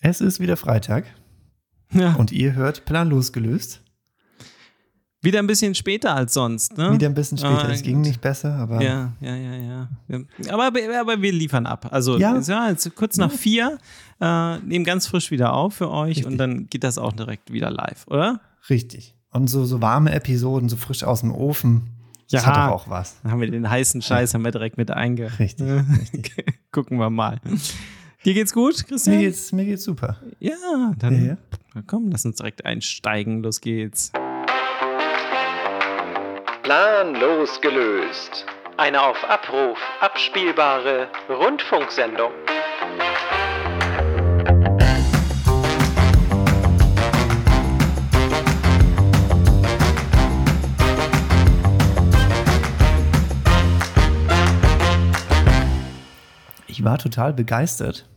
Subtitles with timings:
[0.00, 1.04] Es ist wieder Freitag
[1.92, 2.14] Ja.
[2.14, 3.82] und ihr hört planlos gelöst.
[5.22, 6.94] Wieder ein bisschen später als sonst, ne?
[6.94, 7.66] Wieder ein bisschen später.
[7.68, 9.88] Ah, es ging nicht besser, aber Ja, ja, ja, ja.
[10.08, 10.20] ja.
[10.50, 11.88] Aber, aber wir liefern ab.
[11.92, 12.32] Also Ja.
[12.48, 13.76] war jetzt kurz nach vier,
[14.18, 16.26] äh, nehmen ganz frisch wieder auf für euch Richtig.
[16.26, 18.40] und dann geht das auch direkt wieder live, oder?
[18.70, 19.14] richtig.
[19.32, 21.90] Und so, so warme Episoden, so frisch aus dem Ofen,
[22.30, 22.48] das Ja.
[22.48, 23.20] hat doch auch was.
[23.22, 25.38] Dann haben wir den heißen Scheiß haben wir direkt mit einge.
[25.38, 25.66] Richtig.
[26.72, 27.40] Gucken wir mal.
[28.24, 29.16] Dir geht's gut, Christian?
[29.16, 30.16] Mir geht's, mir geht's super.
[30.40, 31.36] Ja, dann Ja.
[31.74, 33.42] na komm, lass uns direkt einsteigen.
[33.42, 34.12] Los geht's.
[36.62, 38.44] Planlos gelöst.
[38.76, 42.32] Eine auf Abruf abspielbare Rundfunksendung.
[56.80, 58.08] Ich war total begeistert,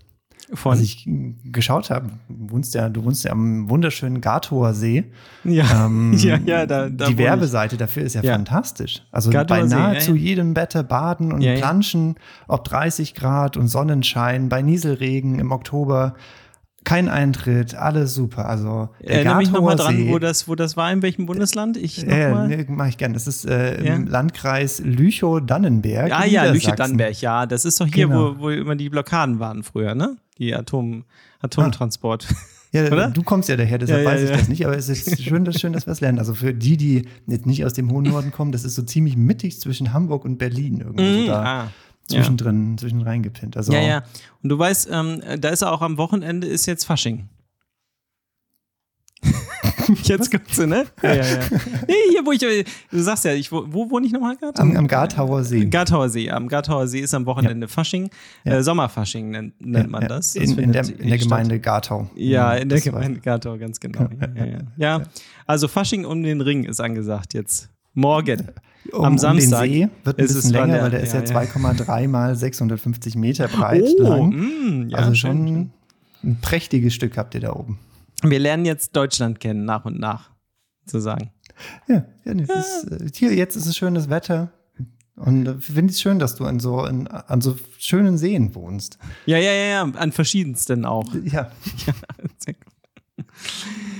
[0.53, 1.05] Von, als ich
[1.43, 2.11] geschaut habe.
[2.29, 5.11] Du wohnst ja, du wohnst ja am wunderschönen Gartower See.
[5.43, 7.17] ja, Ähm, ja, ja, da, da die wohne ich.
[7.17, 8.33] Werbeseite dafür ist ja, Ja.
[8.35, 9.03] fantastisch.
[9.11, 10.21] Also Gartower bei nahezu ja.
[10.21, 12.15] jedem Wetter baden und planschen,
[12.47, 16.13] ob 30 Grad und Sonnenschein, bei Nieselregen im Oktober,
[16.83, 18.47] kein Eintritt, alles super.
[18.47, 21.77] Also Erinnere mich nochmal dran, wo das, wo das war, in welchem Bundesland?
[21.77, 23.13] Ich äh, ne, mache ich gerne.
[23.13, 23.95] Das ist äh, Ja.
[23.95, 26.11] im Landkreis Lüchow-Dannenberg.
[26.11, 26.45] Ah ja.
[26.51, 27.45] Lüchow-Dannenberg, ja.
[27.45, 28.35] Das ist doch hier, Genau.
[28.37, 30.17] wo, wo immer die Blockaden waren früher, ne?
[30.39, 31.05] Die Atom,
[31.41, 32.27] Atomtransport.
[32.71, 33.09] Ja, Oder?
[33.11, 35.59] du kommst ja daher, deshalb Ja, weiß ich das nicht, aber es ist schön, dass,
[35.59, 36.17] schön, dass wir es lernen.
[36.17, 39.15] Also für die, die jetzt nicht aus dem hohen Norden kommen, das ist so ziemlich
[39.15, 41.67] mittig zwischen Hamburg und Berlin irgendwo so Mhm, da ah,
[42.07, 43.57] zwischendrin, zwischen reingepinnt.
[43.57, 44.03] Also ja, ja.
[44.41, 47.29] Und du weißt, ähm, da ist auch am Wochenende ist jetzt Fasching.
[50.03, 50.85] jetzt kommt's, ne?
[51.01, 51.39] Ja, ja, ja.
[51.87, 54.59] Nee, hier, wo ich, du sagst ja, ich, wo, wo wohne ich nochmal gerade?
[54.61, 55.65] am, am Gartauer See.
[55.65, 56.29] Gartauer See.
[56.29, 58.09] Am Gartauer See ist am Wochenende Fasching.
[58.43, 58.53] Ja.
[58.53, 60.33] Äh, Sommerfasching nennt, nennt man Ja, das.
[60.33, 61.17] das in, in, der, in der.
[61.17, 62.09] Gemeinde Gartau.
[62.15, 64.07] Ja, in der Gemeinde Gartau, ganz genau.
[64.19, 64.59] Ja, ja, ja.
[64.77, 65.03] ja,
[65.45, 67.69] also Fasching um den Ring ist angesagt jetzt.
[67.93, 68.47] Morgen.
[68.91, 70.99] Um, am Samstag Um den See wird ein ist es bisschen länger, der- weil der
[71.01, 71.41] ist ja, ja, ja.
[71.41, 74.29] 2,3 mal 650 Meter breit oh, lang.
[74.29, 75.71] mm, ja, also schön, schon
[76.23, 77.79] ein prächtiges Stück habt ihr da oben.
[78.21, 78.31] schön.
[78.31, 80.31] Wir lernen jetzt Deutschland kennen, nach und nach,
[80.85, 81.31] zu sagen.
[81.87, 84.51] Ja, ja, das Ist, äh, hier, jetzt ist es schönes Wetter.
[85.15, 88.97] Und äh, finde ich schön, dass du an so, in, an so schönen Seen wohnst.
[89.27, 91.13] Ja, ja, ja, ja, an verschiedensten auch.
[91.23, 91.51] Ja,
[92.39, 92.72] Sehr gut.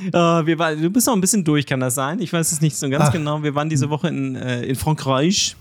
[0.08, 2.20] Äh, wir war, du bist noch ein bisschen durch, kann das sein?
[2.20, 3.12] Ich weiß es nicht so ganz Ach.
[3.12, 3.42] genau.
[3.44, 5.56] Wir waren diese Woche in, äh, in Frankreich.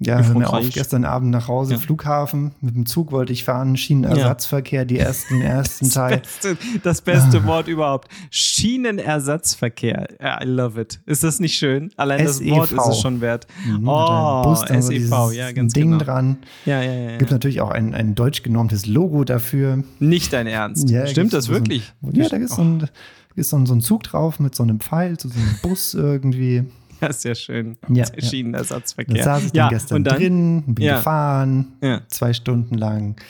[0.00, 1.78] Ja hör mir auf, gestern Abend nach Hause, Ja.
[1.78, 6.18] Flughafen, mit dem Zug wollte ich fahren, Schienenersatzverkehr, die ersten, ersten Das Teil.
[6.18, 8.08] beste, das beste Wort überhaupt.
[8.30, 10.08] Schienenersatzverkehr.
[10.20, 11.00] Ja, I love it.
[11.06, 11.90] Ist das nicht schön?
[11.96, 12.50] Allein das SEV.
[12.50, 13.46] Wort ist es schon wert.
[13.66, 16.04] Mhm, Oh, Bus dann so SEV, ja, ganz Ding genau.
[16.04, 16.38] dran.
[16.66, 17.16] Ja, ja, ja.
[17.18, 17.36] Gibt ja.
[17.36, 19.82] natürlich auch ein, ein deutsch genormtes Logo dafür.
[20.00, 20.90] Nicht dein Ernst.
[20.90, 21.92] Ja, Stimmt das so ein- wirklich?
[22.12, 22.88] Ja, da ist so ein,
[23.36, 26.64] ist so ein, ein Zug drauf mit so einem Pfeil so einem Bus irgendwie.
[27.00, 27.76] Ja, sehr schön.
[27.88, 28.28] Ja, Der ja.
[28.28, 29.16] Schienenersatzverkehr.
[29.16, 30.96] Da saß ich ja, dann gestern und dann, drin, bin Ja.
[30.96, 31.72] gefahren,
[32.08, 33.20] zwei Stunden lang.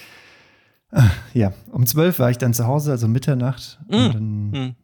[0.91, 3.79] Ah, Ja, um zwölf war ich dann zu Hause, also Mitternacht.
[3.89, 4.53] Mm.
[4.55, 4.75] Hm.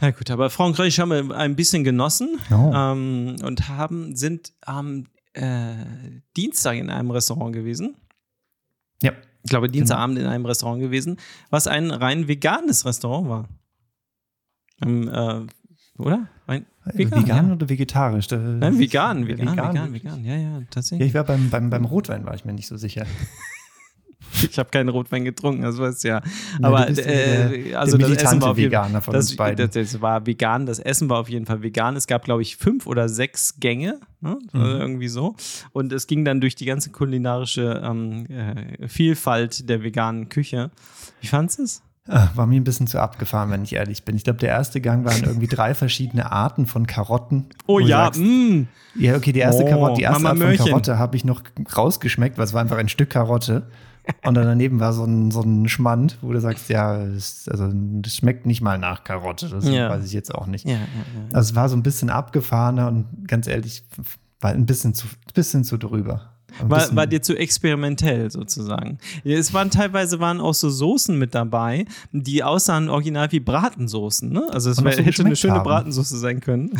[0.00, 2.70] Na gut, aber Frankreich haben wir ein bisschen genossen Oh.
[2.74, 5.74] ähm, und haben, sind am äh,
[6.36, 7.96] Dienstag in einem Restaurant gewesen.
[9.02, 9.12] ja,
[9.42, 11.16] Ich glaube, Dienstagabend in einem Restaurant gewesen,
[11.50, 13.48] was ein rein veganes Restaurant war.
[14.82, 15.46] Ähm, äh,
[16.00, 16.28] oder?
[16.86, 17.52] Ein, vegan, ja.
[17.52, 18.26] oder vegetarisch?
[18.28, 20.04] Da- Nein, vegan, Ja, vegan, vegan, wirklich.
[20.04, 21.08] vegan, Ja, ja, Ja, tatsächlich.
[21.08, 23.04] ich war beim, beim, beim Rotwein, war ich mir nicht so sicher.
[24.50, 26.14] Ich habe keinen Rotwein getrunken, das weißt du ja.
[26.60, 29.14] Ja, Aber du äh, der- also der das Essen war militante auf jeden Veganer von
[29.14, 29.66] das, uns beiden.
[29.70, 31.96] Das, das war vegan, das Essen war auf jeden Fall vegan.
[31.96, 34.36] Es gab, glaube ich, fünf oder sechs Gänge, ne?
[34.52, 34.60] Mhm.
[34.60, 35.36] Also irgendwie so.
[35.72, 40.70] Und es ging dann durch die ganze kulinarische ähm, äh, Vielfalt der veganen Küche.
[41.20, 41.82] Wie fandest du es?
[42.08, 44.14] Ah, War mir ein bisschen zu abgefahren, wenn ich ehrlich bin.
[44.16, 47.46] Ich glaube, der erste Gang waren irgendwie drei verschiedene Arten von Karotten.
[47.66, 48.62] Oh ja, sagst, mm.
[48.94, 50.66] Ja, okay, die erste Oh, Karotte, die erste Mama Art von Möhrchen.
[50.66, 51.42] Karotte habe ich noch
[51.76, 53.66] rausgeschmeckt, weil es war einfach ein Stück Karotte.
[54.24, 57.68] Und dann daneben war so ein, so ein Schmand, wo du sagst, ja, es, also,
[57.74, 59.48] das schmeckt nicht mal nach Karotte.
[59.48, 59.90] Das Ja.
[59.90, 60.64] weiß ich jetzt auch nicht.
[60.64, 60.76] Ja.
[61.32, 63.84] Also es war so ein bisschen abgefahrener und ganz ehrlich,
[64.40, 66.35] war ein bisschen zu, bisschen zu drüber.
[66.62, 68.98] War, war dir zu experimentell sozusagen.
[69.24, 74.30] Es waren teilweise waren auch so Soßen mit dabei, die aussahen original wie Bratensoßen.
[74.30, 74.46] Ne?
[74.50, 75.64] Also es wär, so hätte eine schöne haben.
[75.64, 76.72] Bratensoße sein können.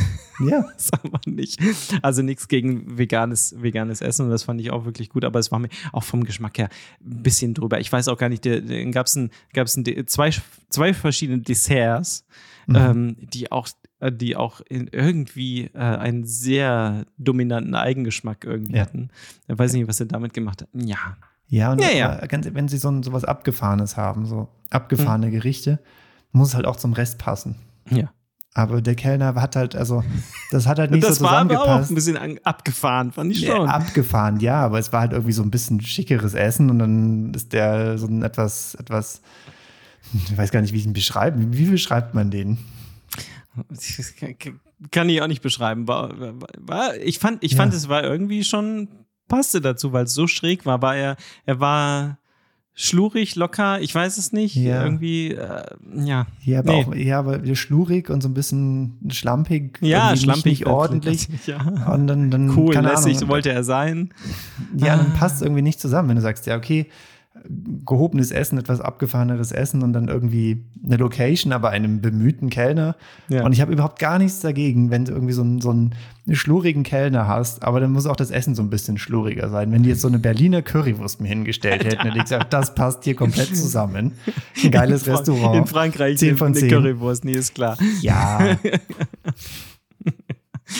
[0.48, 1.58] ja, Das aber nicht.
[2.02, 5.50] Also nichts gegen veganes, veganes Essen und das fand ich auch wirklich gut, aber es
[5.52, 6.68] war mir auch vom Geschmack her
[7.04, 7.80] ein bisschen drüber.
[7.80, 8.44] Ich weiß auch gar nicht,
[8.92, 10.30] gab es ein, gab's ein, zwei,
[10.70, 12.24] zwei verschiedene Desserts,
[12.68, 12.76] Mhm.
[12.76, 13.68] ähm, die auch
[14.12, 18.82] die auch in irgendwie äh, einen sehr dominanten Eigengeschmack irgendwie Ja.
[18.82, 19.10] hatten.
[19.48, 20.68] Ich weiß nicht, was er damit gemacht hat.
[20.74, 20.96] Ja,
[21.48, 22.26] Ja, und Ja, ja.
[22.26, 25.78] ganz, wenn sie so ein, sowas Abgefahrenes haben, so abgefahrene Gerichte,
[26.32, 27.54] muss es halt auch zum Rest passen.
[27.90, 28.10] Ja.
[28.52, 30.02] Aber der Kellner hat halt, also,
[30.50, 31.90] das hat halt nicht das so war aber auch zusammengepasst.
[31.90, 33.68] ein bisschen abgefahren, fand ich Ja, schon.
[33.68, 37.52] abgefahren, ja, aber es war halt irgendwie so ein bisschen schickeres Essen und dann ist
[37.52, 39.20] der so ein etwas, etwas,
[40.14, 41.38] ich weiß gar nicht, wie ich ihn beschreibe.
[41.56, 42.58] Wie beschreibt man den?
[44.90, 45.88] Kann ich auch nicht beschreiben.
[45.88, 46.12] War,
[46.58, 47.56] war, ich fand, ich Ja.
[47.58, 48.88] fand, es war irgendwie schon,
[49.28, 50.82] passte dazu, weil es so schräg war.
[50.82, 51.16] war er,
[51.46, 52.18] er war
[52.78, 54.54] schlurig, locker, ich weiß es nicht.
[54.54, 54.84] Ja.
[54.84, 55.64] Irgendwie, äh,
[55.94, 56.26] ja.
[56.44, 56.84] Ja, aber Nee.
[56.84, 59.78] auch ja, aber schlurig und so ein bisschen schlampig.
[59.80, 60.44] Ja, schlampig.
[60.60, 61.26] Nicht, ordentlich.
[61.46, 61.62] Ja.
[61.94, 64.12] Und dann, dann Cool, lässig, Ahnung, wollte er sein.
[64.76, 66.90] Ja, dann passt es irgendwie nicht zusammen, wenn du sagst, ja, okay,
[67.84, 72.96] gehobenes Essen, etwas abgefahreneres Essen und dann irgendwie eine Location, aber einem bemühten Kellner.
[73.28, 73.44] Ja.
[73.44, 75.94] Und ich habe überhaupt gar nichts dagegen, wenn du irgendwie so einen, so einen
[76.30, 79.70] schlurigen Kellner hast, aber dann muss auch das Essen so ein bisschen schluriger sein.
[79.72, 83.04] Wenn die jetzt so eine Berliner Currywurst mir hingestellt hätten, hätte ich gesagt, das passt
[83.04, 84.12] hier komplett zusammen.
[84.62, 85.56] Ein geiles In Restaurant.
[85.56, 86.68] In Frankreich 10 eine- von eine 10.
[86.70, 87.76] Currywurst, nee, ist klar.
[88.00, 88.56] Ja,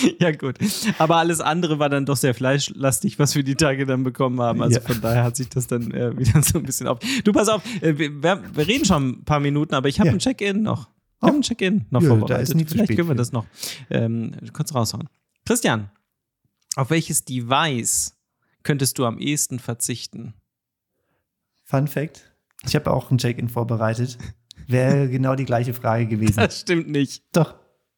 [0.21, 0.57] Ja, gut.
[0.99, 4.63] Aber alles andere war dann doch sehr fleischlastig, was wir die Tage dann bekommen haben.
[4.63, 4.81] Also Ja.
[4.87, 6.99] von daher hat sich das dann äh, wieder so ein bisschen auf.
[7.25, 10.15] Du, pass auf, äh, wir, wir reden schon ein paar Minuten, aber ich habe Ja.
[10.15, 10.89] ein Check-in noch.
[10.89, 11.27] Ich Oh.
[11.29, 12.49] habe ein Check-in noch Ja, vorbereitet.
[12.49, 13.47] Vielleicht spät können wir das noch
[13.91, 15.09] ähm, kurz raushauen.
[15.47, 15.91] Christian,
[16.77, 18.15] auf welches Device
[18.63, 20.35] könntest du am ehesten verzichten?
[21.65, 22.33] Fun Fact:
[22.67, 24.19] Ich habe auch ein Check-in vorbereitet.
[24.67, 26.37] Wäre genau die gleiche Frage gewesen.
[26.37, 27.23] Das stimmt nicht.
[27.33, 27.55] Doch,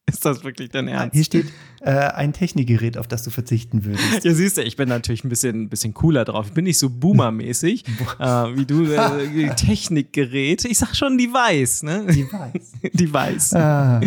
[0.09, 1.13] Ist das wirklich dein Ernst?
[1.15, 1.45] hier steht
[1.81, 4.23] äh, ein Technikgerät, auf das du verzichten würdest.
[4.25, 6.47] Ja, siehst du, ich bin natürlich ein bisschen, ein bisschen cooler drauf.
[6.47, 7.85] Ich bin nicht so boomermäßig
[8.19, 8.83] äh, wie du.
[8.85, 10.65] Äh, Technikgerät.
[10.65, 12.05] Ich sag schon Device, ne?
[12.05, 12.71] Device.
[12.93, 13.53] Device.
[13.53, 14.01] Ah,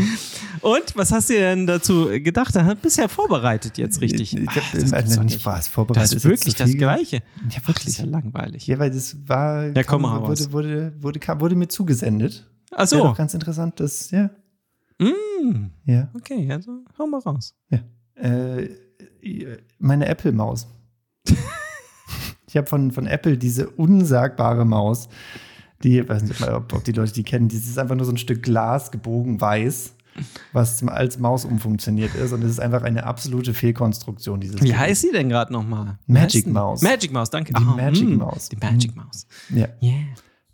[0.61, 2.55] Und was hast du denn dazu gedacht?
[2.55, 4.37] Da bist du ja vorbereitet jetzt richtig.
[4.37, 6.03] Ich Ach, habe das gibt's doch nicht was vorbereitet.
[6.13, 6.73] Das ist wirklich das.
[6.77, 7.17] Gleiche.
[7.17, 7.99] Ja, Ach, das ist wirklich.
[7.99, 8.67] ja langweilig.
[8.67, 9.67] Ja, weil das war.
[9.75, 10.41] Ja, komm, kam- raus.
[10.53, 12.47] wurde, wurde, wurde, kam, wurde mir zugesendet.
[12.71, 12.99] Ach Ja, so.
[12.99, 14.31] doch ganz interessant, das, ja.
[15.03, 16.09] Mm, Ja.
[16.15, 17.55] okay, also hau mal raus.
[18.15, 18.69] Äh,
[19.79, 20.67] meine Apple-Maus.
[22.47, 25.09] ich habe von, von Apple diese unsagbare Maus,
[25.83, 28.13] die, ich weiß nicht, ob, ob die Leute die kennen, das ist einfach nur so
[28.13, 29.95] ein Stück Glas, gebogen weiß,
[30.53, 32.33] was als Maus umfunktioniert ist.
[32.33, 34.79] Und es ist einfach eine absolute Fehlkonstruktion, dieses Wie Ding.
[34.79, 35.99] heißt sie denn gerade nochmal?
[36.07, 36.83] Magic Mouse.
[36.83, 37.53] Magic Mouse, danke.
[37.53, 38.49] Die Ah, Magic mm, Mouse.
[38.51, 39.27] Die Magic Mouse.
[39.51, 39.69] Ja.
[39.83, 39.95] Yeah.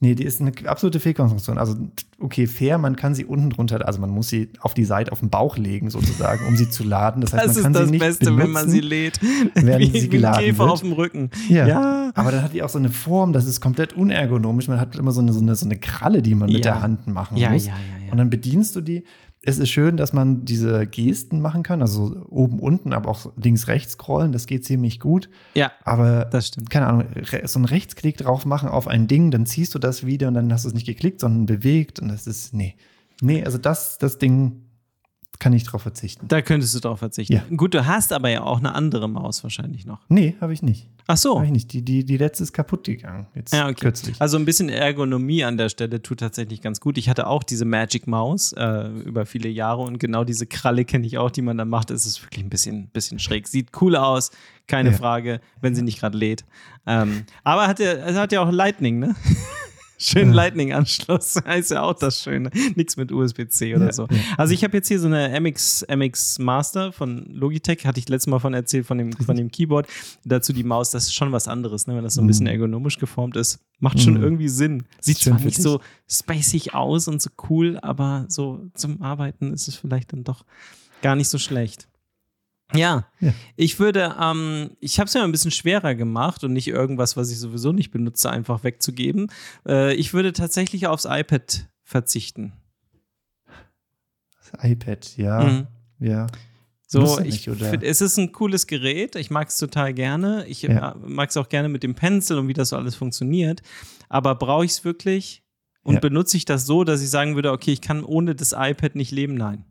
[0.01, 1.59] Nee, die ist eine absolute Fehlkonstruktion.
[1.59, 1.75] Also,
[2.21, 5.19] okay, fair, man kann sie unten drunter, also man muss sie auf die Seite, auf
[5.19, 7.21] den Bauch legen, sozusagen, um sie zu laden.
[7.21, 9.19] Das heißt, Das man kann das sie nicht Beste, benutzen, wenn man sie lädt.
[9.55, 10.71] während wie, sie wie geladen Käfer wird.
[10.71, 11.31] auf dem Rücken.
[11.49, 11.67] Ja.
[11.67, 12.11] Ja.
[12.15, 14.69] Aber dann hat die auch so eine Form, das ist komplett unergonomisch.
[14.69, 16.75] Man hat immer so eine, so eine, so eine Kralle, die man mit Ja.
[16.75, 17.67] der Hand machen Ja, muss.
[17.67, 18.13] ja, ja, ja.
[18.13, 19.03] Und dann bedienst du die.
[19.43, 23.69] Es ist schön, dass man diese Gesten machen kann, also oben, unten, aber auch links,
[23.69, 24.33] rechts scrollen.
[24.33, 25.31] Das geht ziemlich gut.
[25.55, 26.71] Ja, Aber das stimmt.
[26.71, 27.05] keine Ahnung,
[27.45, 30.53] so einen Rechtsklick drauf machen auf ein Ding, dann ziehst du das wieder und dann
[30.53, 32.75] hast du es nicht geklickt, sondern bewegt und das ist, nee.
[33.21, 34.63] Nee, also das, das Ding
[35.41, 36.27] kann ich drauf verzichten.
[36.29, 37.35] Da könntest du drauf verzichten.
[37.35, 37.43] Ja.
[37.57, 40.01] Gut, du hast aber ja auch eine andere Maus wahrscheinlich noch.
[40.09, 40.89] Nee, habe ich nicht.
[41.07, 41.39] Ach so.
[41.39, 41.73] Hab ich nicht.
[41.73, 43.27] Die, die, die letzte ist kaputt gegangen.
[43.35, 43.75] Jetzt Ja, okay.
[43.77, 44.21] kürzlich.
[44.21, 46.99] Also ein bisschen Ergonomie an der Stelle tut tatsächlich ganz gut.
[46.99, 51.07] Ich hatte auch diese Magic Maus äh, über viele Jahre und genau diese Kralle kenne
[51.07, 51.91] ich auch, die man da macht.
[51.91, 53.49] Es ist wirklich ein bisschen, bisschen schräg.
[53.49, 54.31] Sieht cool aus,
[54.67, 54.97] keine Ja.
[54.97, 56.45] Frage, wenn sie nicht gerade lädt.
[56.87, 59.15] Ähm, aber hat ja, es hat ja auch Lightning, ne?
[60.01, 62.51] Schönen Lightning-Anschluss, heißt ja auch das Schöne.
[62.77, 64.07] Nichts mit USB-C oder Ja, so.
[64.11, 64.19] ja.
[64.37, 68.29] Also ich habe jetzt hier so eine MX, MX Master von Logitech, hatte ich letztes
[68.29, 69.89] Mal von erzählt, von dem, von dem Keyboard.
[70.25, 71.97] Dazu die Maus, das ist schon was anderes, ne?
[71.97, 73.59] wenn das so ein bisschen ergonomisch geformt ist.
[73.81, 74.23] Macht schon Mhm.
[74.23, 74.85] irgendwie Sinn.
[75.01, 75.63] Sieht zwar nicht dich.
[75.63, 80.45] so spacig aus und so cool, aber so zum Arbeiten ist es vielleicht dann doch
[81.03, 81.89] gar nicht so schlecht.
[82.75, 83.33] Ja, Ja.
[83.57, 87.31] ich würde, ähm, ich habe es mir ein bisschen schwerer gemacht und nicht irgendwas, was
[87.31, 89.31] ich sowieso nicht benutze, einfach wegzugeben.
[89.67, 92.53] Äh, ich würde tatsächlich aufs iPad verzichten.
[94.51, 95.41] Das iPad, ja.
[95.41, 95.67] Mhm.
[95.99, 96.27] Ja.
[96.87, 97.69] So, ich nicht, oder?
[97.71, 99.15] find, es ist ein cooles Gerät.
[99.17, 100.47] Ich mag es total gerne.
[100.47, 100.97] Ich Ja.
[101.01, 103.61] mag es auch gerne mit dem Pencil und wie das so alles funktioniert.
[104.09, 105.43] Aber brauche ich es wirklich?
[105.83, 106.01] Und Ja.
[106.01, 109.11] benutze ich das so, dass ich sagen würde, okay, ich kann ohne das iPad nicht
[109.11, 109.35] leben?
[109.35, 109.65] Nein.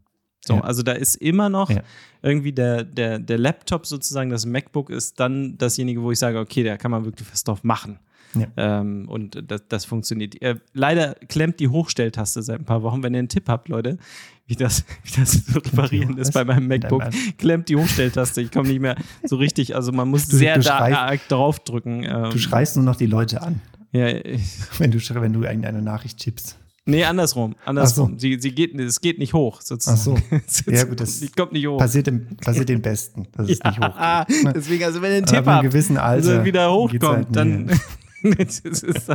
[0.47, 0.61] So, Ja.
[0.61, 1.81] also da ist immer noch Ja.
[2.21, 6.63] irgendwie der, der, der Laptop sozusagen, das MacBook ist dann dasjenige, wo ich sage, okay,
[6.63, 7.99] da kann man wirklich was drauf machen.
[8.35, 8.47] Ja.
[8.57, 10.39] Ähm, und das, das funktioniert.
[10.41, 13.01] Äh, leider klemmt die Hochstelltaste seit ein paar Wochen.
[13.01, 13.97] Wenn ihr einen Tipp habt, Leute,
[14.47, 17.03] wie das, wie das zu reparieren ist bei meinem MacBook,
[17.37, 18.41] klemmt die Hochstelltaste.
[18.41, 19.75] Ich komme nicht mehr so richtig.
[19.75, 22.03] Also man muss Du- sehr du da, schreist- draufdrücken.
[22.03, 23.61] Ähm, Du schreist nur noch die Leute an,
[23.93, 24.41] ja, ich,
[24.77, 26.57] wenn du, wenn du irgendeine Nachricht chippst.
[26.87, 27.55] Nee, andersrum.
[27.65, 28.13] andersrum.
[28.15, 29.97] Ach Sie, sie geht, es geht nicht hoch, sozusagen.
[29.97, 30.35] Ach so.
[30.47, 31.77] Es Ja, gut, das kommt nicht hoch.
[31.77, 33.93] Passiert dem, passiert dem Besten, dass es nicht hochgeht.
[33.97, 34.25] Ah,
[34.55, 37.71] deswegen, also wenn ihr einen Tipp habt, gewissen also wieder geht's hochkommt, halt dann
[38.37, 39.07] das ist,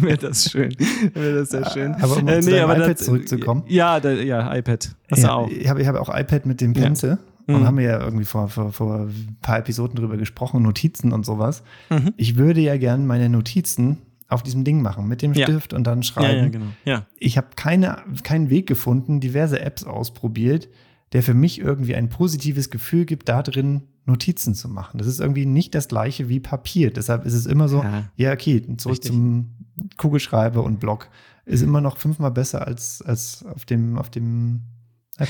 [0.00, 0.74] wäre das schön.
[1.12, 1.92] Wäre das sehr schön.
[1.94, 3.64] Aber um Äh, nee, aber iPad das- zurückzukommen.
[3.66, 4.94] Ja, da, ja, iPad.
[5.10, 5.48] Hast du ja, auch.
[5.50, 7.18] Ich habe ich hab auch iPad mit dem Pencil.
[7.46, 7.66] Und Mhm.
[7.66, 11.62] haben wir ja irgendwie vor, vor, vor ein paar Episoden drüber gesprochen, Notizen und sowas.
[11.90, 12.14] Mhm.
[12.16, 13.98] Ich würde ja gern meine Notizen
[14.34, 15.46] auf diesem Ding machen, mit dem Ja.
[15.46, 16.42] Stift und dann Ja, schreiben.
[16.44, 16.66] ja, genau.
[16.84, 17.06] Ja.
[17.18, 20.68] Ich habe keine, keinen Weg gefunden, diverse Apps ausprobiert,
[21.12, 24.98] der für mich irgendwie ein positives Gefühl gibt, da drin Notizen zu machen.
[24.98, 26.92] Das ist irgendwie nicht das gleiche wie Papier.
[26.92, 28.04] Deshalb ist es immer so, Ja.
[28.16, 29.12] ja, okay, zurück Richtig.
[29.12, 29.54] zum
[29.96, 31.08] Kugelschreiber und Block.
[31.46, 34.60] Ist immer noch fünfmal besser als, als auf dem, auf dem.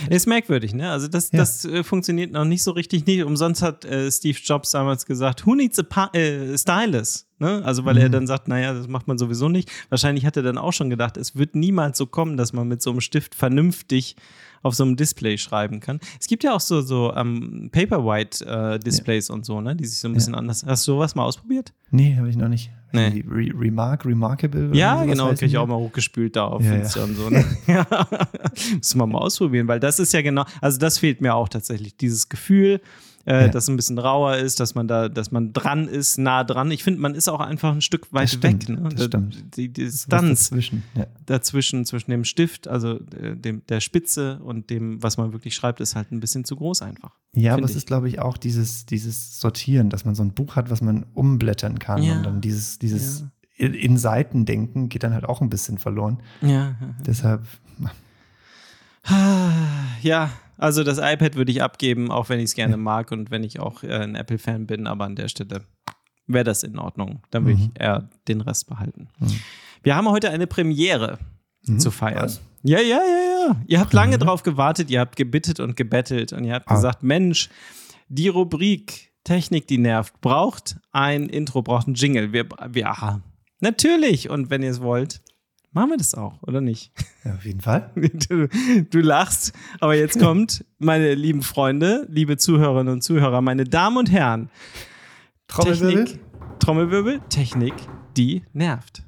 [0.08, 0.90] Ist merkwürdig, ne?
[0.90, 1.38] Also das, Ja.
[1.38, 3.04] das äh, funktioniert noch nicht so richtig.
[3.06, 7.26] Nicht umsonst hat äh, Steve Jobs damals gesagt, who needs a pa äh, stylus?
[7.38, 7.62] Ne?
[7.64, 8.12] Also weil er Mhm.
[8.12, 9.70] dann sagt, naja, das macht man sowieso nicht.
[9.88, 12.80] Wahrscheinlich hat er dann auch schon gedacht, es wird niemals so kommen, dass man mit
[12.80, 14.14] so einem Stift vernünftig
[14.62, 15.98] auf so einem Display schreiben kann.
[16.20, 19.76] Es gibt ja auch so, so ähm, Paperwhite-Displays und so, ne?
[19.76, 20.64] Die sich so ein bisschen anders.
[20.66, 21.72] Hast du sowas mal ausprobiert?
[21.90, 22.70] Nee, habe ich noch nicht.
[22.92, 23.10] Nee.
[23.10, 24.70] Die Re Remark, Remarkable.
[24.72, 26.78] Ja, genau, kriege ich auch mal hochgespült da auf Ja, ja.
[26.78, 27.28] Insta und so.
[27.28, 27.44] Ne?
[27.66, 27.84] ja.
[28.76, 31.96] Müssen wir mal ausprobieren, weil das ist ja genau, also das fehlt mir auch tatsächlich.
[31.96, 32.80] Dieses Gefühl,
[33.26, 33.48] äh, Ja.
[33.48, 36.70] dass es ein bisschen rauer ist, dass man da, dass man dran ist, nah dran.
[36.70, 38.78] Ich finde, man ist auch einfach ein Stück weit stimmt, weg.
[38.78, 38.88] Ne?
[38.90, 39.56] das stimmt.
[39.56, 40.82] Die, Distanz dazwischen.
[40.94, 41.06] Ja.
[41.26, 45.80] dazwischen, zwischen dem Stift, also äh, dem, der Spitze und dem, was man wirklich schreibt,
[45.80, 47.12] ist halt ein bisschen zu groß einfach.
[47.34, 47.78] Ja, aber es ich.
[47.78, 51.04] ist, glaube ich, auch dieses, dieses Sortieren, dass man so ein Buch hat, was man
[51.14, 52.02] umblättern kann.
[52.02, 52.16] Ja.
[52.16, 53.24] Und dann dieses, dieses
[53.56, 56.18] in, in Seiten denken geht dann halt auch ein bisschen verloren.
[56.42, 56.74] Ja.
[57.06, 57.42] Deshalb,
[60.02, 63.42] Ja, also das iPad würde ich abgeben, auch wenn ich es gerne mag und wenn
[63.44, 65.62] ich auch äh, ein Apple-Fan bin, aber an der Stelle
[66.26, 67.20] wäre das in Ordnung.
[67.30, 67.70] Dann würde Mhm.
[67.74, 69.08] ich eher den Rest behalten.
[69.18, 69.40] Mhm.
[69.82, 71.18] Wir haben heute eine Premiere
[71.66, 71.78] Mhm.
[71.80, 72.24] zu feiern.
[72.24, 72.40] Was?
[72.62, 73.56] Ja, ja, ja, ja.
[73.66, 74.26] Ihr habt lange Premiere?
[74.26, 76.74] drauf gewartet, ihr habt gebittet und gebettelt und ihr habt Ah.
[76.76, 77.50] gesagt, Mensch,
[78.08, 82.32] die Rubrik Technik, die nervt, braucht ein Intro, braucht ein Jingle.
[82.34, 83.22] Wir, wir, aha.
[83.60, 84.28] Natürlich.
[84.28, 85.22] Und wenn ihr es wollt,
[85.74, 86.92] machen wir das auch, oder nicht?
[87.24, 87.90] ja, auf jeden Fall.
[88.28, 93.98] Du, du lachst, aber jetzt kommt, meine lieben Freunde, liebe Zuhörerinnen und Zuhörer, meine Damen
[93.98, 94.48] und Herren,
[95.48, 96.04] Trommelwirbel?
[96.04, 96.20] Technik,
[96.60, 97.74] Trommelwirbel, Technik,
[98.16, 99.02] die nervt.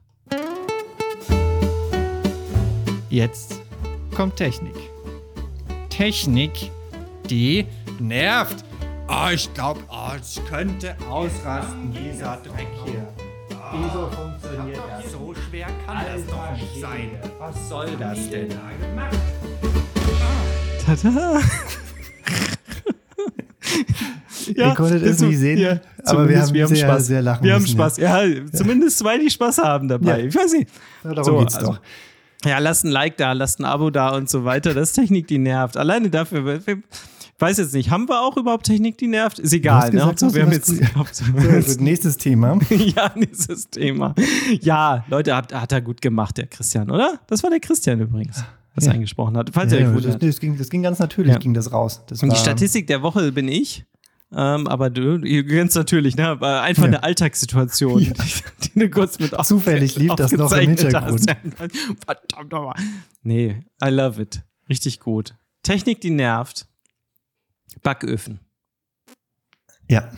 [3.08, 3.62] Jetzt
[4.14, 4.74] kommt Technik.
[5.88, 6.70] Technik,
[7.30, 7.64] die
[7.98, 8.64] nervt.
[9.08, 13.25] Oh, ich glaube, oh, ich könnte ausrasten, dieser Dreck hier.
[13.72, 15.12] Wieso funktioniert das?
[15.12, 17.10] So schwer kann das doch nicht sein.
[17.38, 18.48] Was soll das denn?
[20.84, 21.40] Tada!
[24.54, 27.54] Ihr konntet es das- nicht sehen, ja, aber wir zumindest haben sehr, sehr lachen Wir
[27.54, 27.96] haben müssen, Spaß.
[27.96, 30.20] Ja, zumindest zwei, die Spaß haben dabei.
[30.20, 30.26] Ja.
[30.26, 30.70] Ich weiß nicht.
[31.02, 31.80] Ja, darum So, geht's also- doch.
[32.44, 34.72] Ja, lasst ein Like da, lasst ein Abo da und so weiter.
[34.74, 35.76] Das ist Technik, die nervt.
[35.76, 36.60] Alleine dafür.
[36.64, 36.64] Ich
[37.38, 39.38] weiß jetzt nicht, haben wir auch überhaupt Technik, die nervt?
[39.38, 39.90] Ist egal.
[39.90, 40.00] Ne?
[40.12, 40.66] gesagt, wir haben jetzt.
[40.66, 42.58] So, nächstes Thema.
[42.70, 44.14] ja, nächstes Thema.
[44.60, 47.20] Ja, Leute, hat, hat er gut gemacht, der Christian, oder?
[47.26, 48.42] Das war der Christian übrigens,
[48.74, 48.92] das Ja.
[48.92, 49.50] eingesprochen hat.
[49.52, 50.22] Falls Ja, ihr euch das, wundert.
[50.22, 51.38] das, ging, das ging ganz natürlich, Ja.
[51.38, 52.02] ging das raus.
[52.06, 53.84] Das Und die Statistik der Woche bin ich.
[54.32, 56.40] Ähm, aber du, ganz natürlich, ne?
[56.42, 58.00] Einfach eine Alltagssituation,
[58.64, 61.30] die, du kurz mit Zufällig lief das noch im hast.
[62.04, 62.74] Verdammt nochmal.
[63.22, 64.42] Nee, I love it.
[64.68, 65.34] Richtig gut.
[65.62, 66.66] Technik, die nervt.
[67.82, 68.40] Backöfen.
[69.88, 70.10] Ja.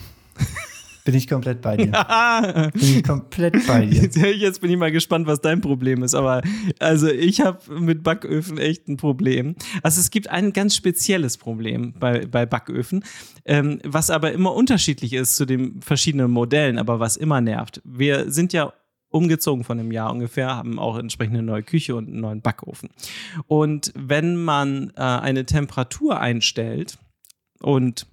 [1.09, 1.91] Bin ich komplett bei dir.
[1.95, 2.69] Ah.
[2.75, 4.03] Bin ich komplett bei dir.
[4.03, 6.15] Jetzt, jetzt bin ich mal gespannt, was dein Problem ist.
[6.15, 6.43] Aber
[6.81, 9.57] also ich habe mit Backöfen echt ein Problem.
[9.83, 13.05] Also es gibt ein ganz spezielles Problem bei, bei Backöfen,
[13.47, 17.81] ähm, was aber immer unterschiedlich ist zu den verschiedenen Modellen, aber was immer nervt.
[17.87, 18.75] Wir sind ja
[19.09, 22.91] umgezogen von einem Jahr ungefähr, haben auch entsprechend eine neue Küche und einen neuen Backofen.
[23.47, 26.99] Und wenn man äh, eine Temperatur einstellt
[27.63, 28.07] und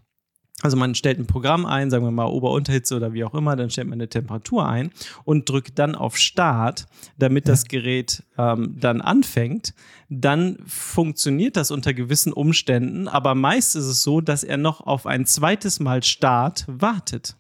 [0.62, 3.70] also man stellt ein Programm ein, sagen wir mal Ober-Unterhitze oder wie auch immer, dann
[3.70, 4.92] stellt man eine Temperatur ein
[5.26, 6.88] und drückt dann auf Start,
[7.18, 9.74] damit das Gerät ähm, dann anfängt.
[10.10, 15.06] Dann funktioniert das unter gewissen Umständen, aber meist ist es so, dass er noch auf
[15.06, 17.36] ein zweites Mal Start wartet.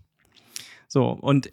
[0.87, 1.51] So, und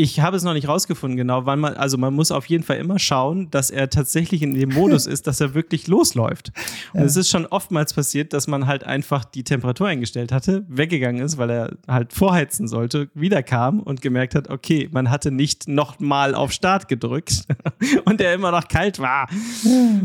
[0.00, 2.78] ich habe es noch nicht rausgefunden, genau, wann man, also man muss auf jeden Fall
[2.78, 6.52] immer schauen, dass er tatsächlich in dem Modus ist, dass er wirklich losläuft.
[6.94, 7.06] Und Ja.
[7.06, 11.36] es ist schon oftmals passiert, dass man halt einfach die Temperatur eingestellt hatte, weggegangen ist,
[11.38, 16.52] weil er halt vorheizen sollte, wiederkam und gemerkt hat, okay, man hatte nicht nochmal auf
[16.52, 17.44] Start gedrückt
[18.06, 19.28] und er immer noch kalt war.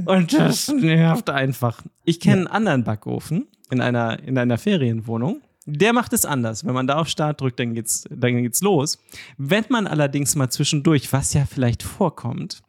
[0.06, 1.82] Und das nervt einfach.
[2.04, 5.42] Ich kenne einen anderen Backofen in einer, in einer Ferienwohnung.
[5.66, 6.66] Der macht es anders.
[6.66, 9.00] Wenn man da auf Start drückt, dann geht's, dann geht's los.
[9.38, 12.62] Wenn man allerdings mal zwischendurch, was ja vielleicht vorkommt,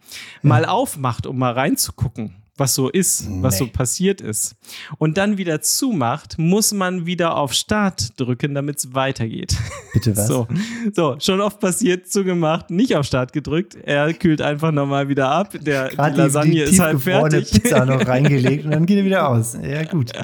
[0.43, 3.71] mal aufmacht, um mal reinzugucken, was so ist, was so Nee.
[3.71, 4.57] passiert ist,
[4.99, 9.57] und dann wieder zumacht, muss man wieder auf Start drücken, damit es weitergeht.
[9.93, 10.27] Bitte was?
[10.27, 10.47] So,
[10.95, 13.75] so, schon oft passiert, zugemacht, nicht auf Start gedrückt.
[13.83, 15.53] Er kühlt einfach nochmal wieder ab.
[15.61, 17.51] Der, die Gerade Lasagne die, die ist halb fertig.
[17.51, 19.57] Pizza noch reingelegt und dann geht er wieder aus.
[19.63, 20.13] Ja, gut.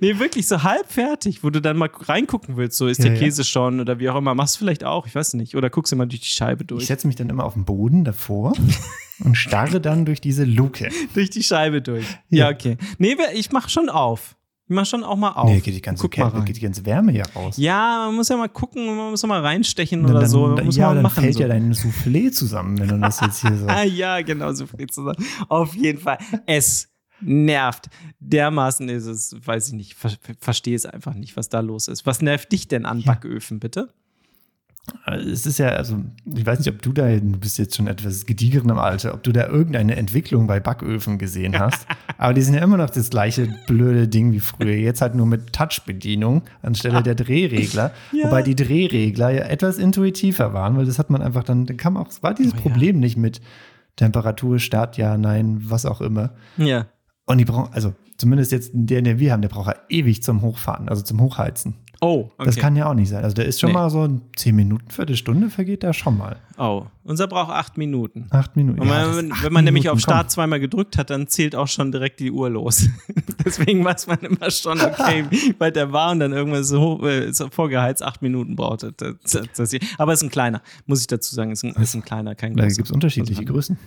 [0.00, 2.76] Nee, wirklich so halb fertig, wo du dann mal reingucken willst.
[2.78, 3.20] So ist Ja, der ja.
[3.20, 4.34] Käse schon oder wie auch immer.
[4.34, 5.54] Machst du vielleicht auch, ich weiß nicht.
[5.56, 6.86] Oder guckst du mal durch die Scheibe Ich durch.
[6.86, 8.52] setze mich dann immer auf den Boden davor
[9.24, 10.88] und starre dann durch diese Luke.
[11.14, 12.06] durch die Scheibe durch.
[12.28, 12.54] Ja, Ja.
[12.54, 12.76] okay.
[12.98, 14.36] Nee, ich mach schon auf.
[14.68, 15.50] Ich mach schon auch mal auf.
[15.50, 17.56] Nee, geht die ganze, Kälte, geht die ganze Wärme ja raus.
[17.58, 20.54] Ja, man muss ja mal gucken, man muss ja mal reinstechen dann, oder so.
[20.54, 21.22] dann, muss ja, man dann machen.
[21.22, 21.40] fällt so.
[21.40, 23.66] ja dein Soufflé zusammen, wenn du das jetzt hier so.
[23.68, 25.22] Ah, ja, genau, so viel zu sagen.
[25.48, 26.18] Auf jeden Fall.
[26.46, 26.88] Es
[27.20, 27.88] nervt.
[28.20, 30.10] Dermaßen ist es, weiß ich nicht, ver
[30.40, 32.06] verstehe es einfach nicht, was da los ist.
[32.06, 33.12] Was nervt dich denn an Ja.
[33.12, 33.92] Backöfen, bitte?
[35.06, 38.26] Es ist ja, also, ich weiß nicht, ob du da, du bist jetzt schon etwas
[38.26, 41.86] gediegener im Alter, ob du da irgendeine Entwicklung bei Backöfen gesehen hast.
[42.18, 44.74] Aber die sind ja immer noch das gleiche blöde Ding wie früher.
[44.74, 47.92] Jetzt halt nur mit Touch-Bedienung anstelle der Drehregler.
[48.12, 48.26] Ja.
[48.26, 51.96] Wobei die Drehregler ja etwas intuitiver waren, weil das hat man einfach dann, dann kam
[51.96, 52.62] auch, es war dieses Oh ja.
[52.62, 53.40] Problem nicht mit
[53.96, 56.34] Temperatur, Start, ja, nein, was auch immer.
[56.56, 56.86] Ja.
[57.26, 60.42] Und die brauchen, also zumindest jetzt der, den wir haben, der braucht ja ewig zum
[60.42, 61.74] Hochfahren, also zum Hochheizen.
[62.04, 62.46] Oh, okay.
[62.46, 63.22] Das kann ja auch nicht sein.
[63.22, 63.74] Also da ist schon Nee.
[63.74, 66.36] mal so zehn Minuten, Viertelstunde vergeht da schon mal.
[66.58, 68.26] oh, unser braucht acht Minuten.
[68.30, 68.80] Acht Minuten.
[68.80, 71.68] Und Ja, wenn, wenn man nämlich Minuten, auf Start zweimal gedrückt hat, dann zählt auch
[71.68, 72.88] schon direkt die Uhr los.
[73.44, 75.26] Deswegen weiß man immer schon, okay,
[75.58, 78.82] weit der war und dann irgendwas so, hoch- äh, so vorgeheizt acht Minuten braucht.
[78.82, 81.82] Das, das, das, aber es ist ein kleiner, muss ich dazu sagen, es ist ein,
[81.82, 82.56] ist ein kleiner, kein Komm.
[82.58, 82.76] Da großer.
[82.76, 83.78] gibt es unterschiedliche Größen.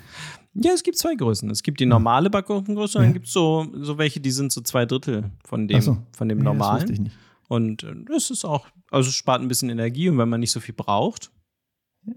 [0.58, 1.50] Ja, es gibt zwei Größen.
[1.50, 3.08] Es gibt die normale Backofengröße und Ja.
[3.08, 5.98] dann gibt es so, so welche, die sind so zwei Drittel von dem, so.
[6.16, 6.88] von dem Nee, normalen.
[7.04, 7.12] nicht.
[7.48, 10.52] Und äh, das ist auch, also es spart ein bisschen Energie und wenn man nicht
[10.52, 11.32] so viel braucht,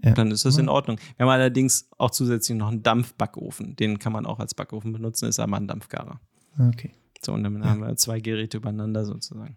[0.03, 0.13] Ja.
[0.13, 0.71] dann ist das in Ja.
[0.71, 0.97] Ordnung.
[1.17, 3.75] Wir haben allerdings auch zusätzlich noch einen Dampfbackofen.
[3.75, 6.19] Den kann man auch als Backofen benutzen, ist aber ein Dampfgarer.
[6.59, 6.91] Okay,
[7.23, 9.55] So, und dann haben wir zwei Geräte übereinander sozusagen.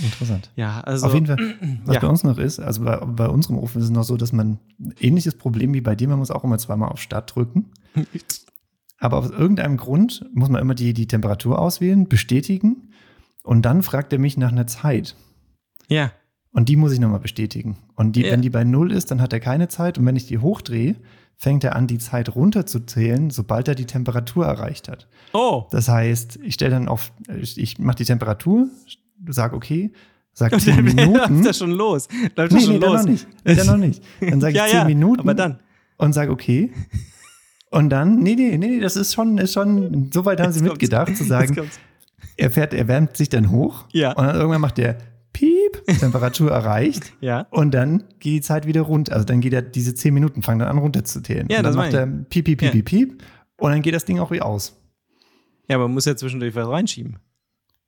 [0.00, 0.50] interessant.
[0.56, 1.06] Ja, also.
[1.06, 1.36] Auf jeden Fall,
[1.84, 2.00] was ja.
[2.00, 4.58] bei uns noch ist, also bei, bei unserem Ofen ist es noch so, dass man
[5.00, 7.70] ähnliches Problem wie bei dir, man muss auch immer zweimal auf Start drücken.
[9.02, 12.90] Aber aus irgendeinem Grund muss man immer die, die Temperatur auswählen, bestätigen
[13.42, 15.16] und dann fragt er mich nach einer Zeit.
[15.88, 16.12] ja,
[16.52, 17.78] Und die muss ich nochmal bestätigen.
[17.96, 18.30] Und die, Ja.
[18.32, 19.98] wenn die bei Null ist, dann hat er keine Zeit.
[19.98, 20.96] Und wenn ich die hochdrehe,
[21.36, 25.08] fängt er an, die Zeit runterzuzählen, sobald er die Temperatur erreicht hat.
[25.32, 25.64] oh.
[25.72, 28.68] Das heißt, ich stelle dann auf, ich, ich mache die Temperatur,
[29.28, 29.92] sage okay,
[30.32, 30.96] sage Und 10 dann läuft
[31.30, 31.42] Minuten.
[31.42, 32.06] das schon los.
[32.36, 33.00] Läuft das Nee, schon nee, dann los.
[33.02, 33.26] noch nicht.
[33.44, 34.02] Dann noch nicht.
[34.20, 35.58] Dann sage ich ja, 10 ja, Minuten aber dann.
[35.96, 36.70] und sage okay.
[37.72, 40.68] Und dann, nee, nee, nee, das ist schon, ist schon, so weit haben sie Jetzt
[40.68, 40.82] kommt's.
[40.82, 41.56] mitgedacht, zu sagen,
[42.36, 44.12] er fährt, er wärmt sich dann hoch Ja.
[44.12, 44.98] und dann irgendwann macht der
[45.32, 47.12] Piep, Temperatur erreicht.
[47.22, 47.46] Ja.
[47.50, 49.14] Und dann geht die Zeit wieder runter.
[49.14, 51.48] Also dann geht er diese 10 Minuten, fangen dann an runterzuzählen.
[51.50, 52.70] Ja, und das dann macht er piep, piep, piep, Ja.
[52.72, 53.22] piep, piep.
[53.56, 54.76] Und dann geht das Ding auch wieder aus.
[55.68, 57.16] Ja, aber man muss ja zwischendurch was reinschieben.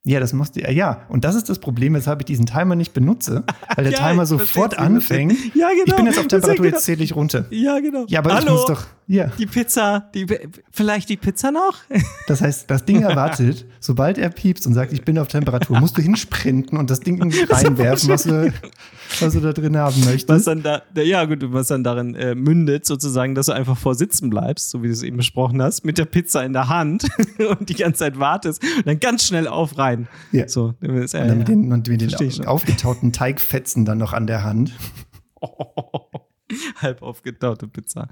[0.06, 1.00] Ja, das musste er, ja.
[1.08, 3.42] Und das ist das Problem, weshalb ich diesen Timer nicht benutze,
[3.74, 5.32] weil der Ja, Timer ich sofort ich anfängt.
[5.54, 5.84] Ja, genau.
[5.86, 7.46] Ich bin jetzt auf Temperatur, genau- jetzt zähle ich runter.
[7.50, 8.04] Ja, genau.
[8.08, 9.28] Ja, aber ich Hallo, muss doch, ja.
[9.38, 10.26] die Pizza, die,
[10.70, 11.78] vielleicht die Pizza noch?
[12.26, 15.96] Das heißt, das Ding erwartet, sobald er piepst und sagt, ich bin auf Temperatur, musst
[15.96, 18.52] du hinsprinten und das Ding irgendwie reinwerfen, was du,
[19.20, 20.46] was du da drin haben Was möchtest.
[20.46, 24.30] dann da, ja gut, was dann darin äh, mündet, sozusagen, dass du einfach vor sitzen
[24.30, 27.06] bleibst, so wie du es eben besprochen hast, mit der Pizza in der Hand
[27.58, 30.08] und die ganze Zeit wartest und dann ganz schnell auf rein.
[30.32, 30.48] Ja.
[30.48, 34.42] So, äh, Und dann mit den, und mit den aufgetauten Teigfetzen dann noch an der
[34.44, 34.72] Hand.
[36.80, 38.08] halb aufgetaute Pizza.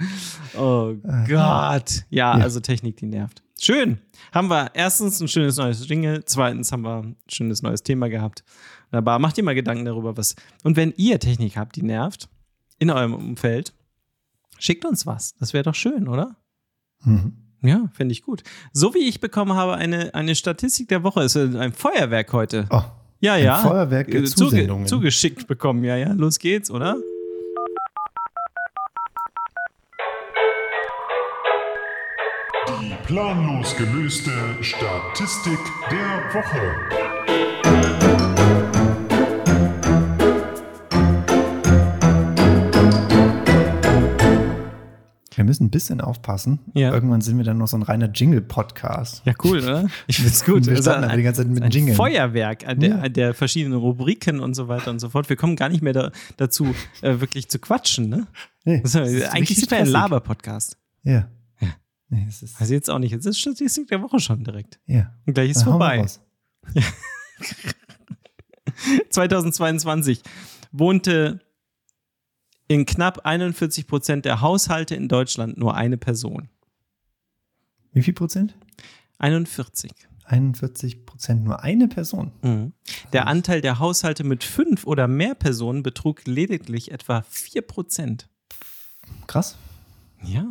[0.58, 2.04] Oh Äh, Gott.
[2.10, 2.42] Ja, Ja.
[2.42, 3.42] also Technik, die nervt.
[3.62, 3.98] Schön.
[4.34, 8.42] Haben wir erstens ein schönes neues Jingle, zweitens haben wir ein schönes neues Thema gehabt.
[8.90, 10.34] Aber macht ihr mal Gedanken darüber, was.
[10.64, 12.28] Und wenn ihr Technik habt, die nervt,
[12.80, 13.72] in eurem Umfeld,
[14.58, 15.34] schickt uns was.
[15.38, 16.36] Das wäre doch schön, oder?
[17.04, 17.36] Mhm.
[17.62, 18.42] Ja, finde ich gut.
[18.72, 21.20] So wie ich bekommen habe, eine, eine Statistik der Woche.
[21.22, 22.66] Es ist ein Feuerwerk heute.
[22.70, 22.82] Oh,
[23.20, 23.58] ja, ja.
[23.58, 24.86] Feuerwerk Äh, zuge Zusendungen.
[24.88, 25.84] zugeschickt bekommen.
[25.84, 26.12] Ja, ja.
[26.12, 26.96] Los geht's, oder?
[33.12, 35.58] Planlos gelöste Statistik
[35.90, 37.92] der Woche.
[45.34, 46.60] wir müssen ein bisschen aufpassen.
[46.74, 46.92] Ja.
[46.92, 49.22] Irgendwann sind wir dann noch so ein reiner Jingle-Podcast.
[49.24, 49.88] Ja, cool, oder?
[50.06, 50.66] Ich find's gut.
[50.66, 51.94] Wir Also starten aber die ganze Zeit mit ein Jingle.
[51.94, 52.98] Feuerwerk an der, Ja.
[53.00, 55.28] an der verschiedenen Rubriken und so weiter und so fort.
[55.28, 58.26] Wir kommen gar nicht mehr da, dazu, äh, wirklich zu quatschen, ne?
[58.64, 59.86] Nee, ist eigentlich sind wir ein.
[59.86, 60.76] Laber-Podcast.
[61.02, 61.28] Ja.
[62.12, 62.18] Ja.
[62.18, 63.12] Nee, es ist, Also jetzt auch nicht.
[63.12, 64.78] Jetzt ist Statistik der Woche schon direkt.
[64.86, 65.12] ja.
[65.26, 66.00] Und gleich ist Dann vorbei.
[66.00, 66.20] raus.
[69.10, 70.22] 2022
[70.72, 71.40] wohnte
[72.68, 76.48] in knapp 41 Prozent der Haushalte in Deutschland nur eine Person.
[77.92, 78.54] Wie viel Prozent?
[79.18, 79.92] 41.
[80.24, 82.32] 41 Prozent, nur eine Person.
[82.42, 82.72] Mhm.
[83.12, 88.28] Der Anteil der Haushalte mit fünf oder mehr Personen betrug lediglich etwa 4 Prozent.
[89.26, 89.56] Krass.
[90.22, 90.46] Ja.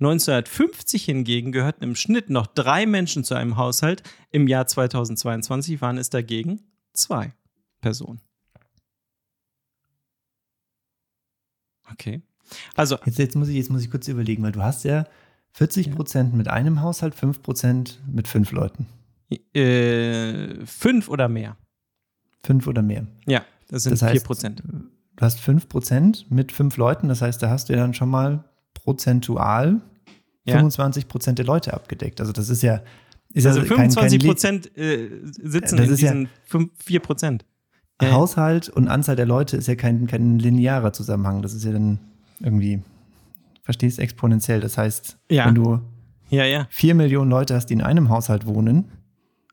[0.00, 4.02] 1950 hingegen gehörten im Schnitt noch drei Menschen zu einem Haushalt.
[4.30, 6.60] Im Jahr 2022 waren es dagegen
[6.92, 7.32] zwei
[7.80, 8.20] Personen.
[11.92, 12.22] Okay.
[12.74, 15.06] Also, Jetzt, jetzt, muss ich, jetzt muss ich kurz überlegen, weil du hast ja
[15.52, 18.86] 40 Prozent mit einem Haushalt, 5 Prozent mit fünf Leuten.
[19.54, 21.56] äh, fünf oder mehr.
[22.42, 23.06] Fünf oder mehr.
[23.26, 24.62] Ja, das sind Das heißt, vier Prozent.
[24.64, 28.08] Du hast 5 Prozent mit fünf Leuten, das heißt, da hast du ja dann schon
[28.08, 28.44] mal
[28.84, 29.80] prozentual
[30.44, 30.56] Ja.
[30.56, 32.20] 25 Prozent der Leute abgedeckt.
[32.20, 32.80] Also das ist ja
[33.32, 35.08] ist Also ja kein- 25 kein Li- Prozent äh,
[35.42, 37.44] sitzen Das in ist ja- diesen fünf, 4 Prozent.
[38.02, 38.14] Ja, ja.
[38.14, 41.42] Haushalt und Anzahl der Leute ist ja kein, kein linearer Zusammenhang.
[41.42, 41.98] Das ist ja dann
[42.40, 42.82] irgendwie,
[43.62, 44.60] verstehst exponentiell.
[44.60, 45.46] Das heißt, Ja.
[45.46, 45.80] wenn du
[46.30, 46.66] Ja, ja.
[46.70, 48.86] 4 Millionen Leute hast, die in einem Haushalt wohnen,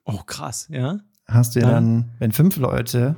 [0.05, 0.99] Oh, krass, ja.
[1.27, 3.15] hast du ja Dann- dann, wenn fünf Leute,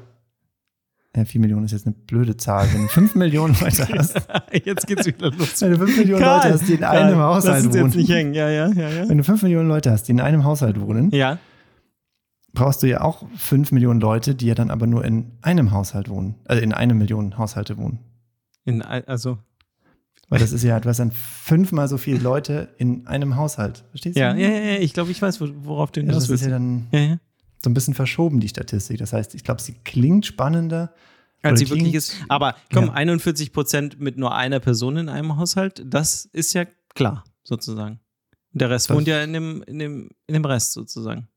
[1.19, 4.15] ja, 4 Millionen ist jetzt eine blöde Zahl, wenn du 5 Millionen Leute hast,
[4.65, 5.61] Jetzt geht's wieder los.
[5.61, 7.95] wenn du 5 Millionen Leute hast, die in einem Karl, Haushalt lass uns wohnen, jetzt
[7.95, 8.33] nicht hängen.
[8.33, 9.09] Ja, ja, ja, ja.
[9.09, 11.37] wenn du 5 Millionen Leute hast, die in einem Haushalt wohnen, Ja,
[12.53, 16.09] brauchst du ja auch 5 Millionen Leute, die ja dann aber nur in einem Haushalt
[16.09, 17.99] wohnen, also in einer Million Haushalte wohnen.
[18.65, 19.37] in, also,
[20.29, 23.83] Weil das ist ja, du hast dann fünfmal so viele Leute in einem Haushalt.
[23.91, 24.19] Verstehst du?
[24.21, 26.43] ja, ja, ja, ich glaube, ich weiß, wo- worauf du Ja, das ist willst.
[26.45, 27.17] ja dann Ja, ja.
[27.63, 28.97] So ein bisschen verschoben, die Statistik.
[28.99, 30.93] Das heißt, ich glaube, sie klingt spannender.
[31.41, 32.15] Als sie wirklich ist.
[32.27, 32.93] Aber komm, Ja.
[32.93, 37.99] 41 Prozent mit nur einer Person in einem Haushalt, das ist ja klar, sozusagen.
[38.51, 41.27] Der Rest Das- wohnt ja in dem, in, dem, in dem Rest, sozusagen.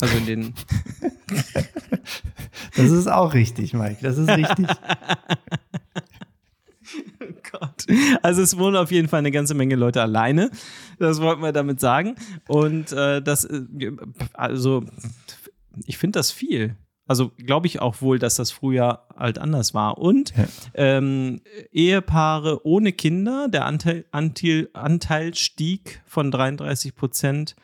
[0.00, 0.54] Also in den.
[2.76, 3.98] Das ist auch richtig, Mike.
[4.02, 4.66] Das ist richtig.
[7.20, 7.86] Oh Gott.
[8.22, 10.50] Also es wohnen auf jeden Fall eine ganze Menge Leute alleine.
[11.00, 12.14] Das wollten wir damit sagen.
[12.46, 13.62] Und äh, das, äh,
[14.34, 14.84] also
[15.84, 16.76] ich finde das viel.
[17.08, 19.98] Also glaube ich auch wohl, dass das früher halt anders war.
[19.98, 20.48] Und Ja.
[20.74, 27.54] ähm, Ehepaare ohne Kinder, der Anteil, Anteil, Anteil stieg von 33 Prozent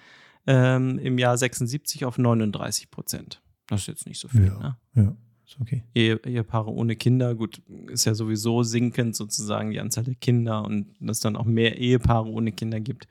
[0.46, 3.42] ähm, im Jahr 76 auf 39 Prozent.
[3.66, 4.46] Das ist jetzt nicht so viel.
[4.46, 4.58] Ja.
[4.58, 4.76] Ne?
[4.94, 5.82] Ja, ist okay.
[5.94, 10.94] Ehe, Ehepaare ohne Kinder, gut, ist ja sowieso sinkend sozusagen die Anzahl der Kinder und
[11.00, 13.08] dass dann auch mehr Ehepaare ohne Kinder gibt,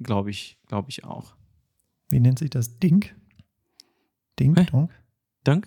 [0.00, 1.34] glaube ich, glaube ich auch.
[2.10, 2.78] Wie nennt sich das?
[2.78, 3.14] Dink?
[4.38, 4.66] Dink, Hä?
[4.70, 4.90] Donk?
[5.44, 5.66] Dank.